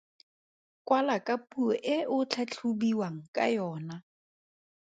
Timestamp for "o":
2.15-2.17